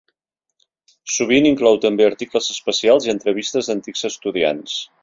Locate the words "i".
3.11-3.17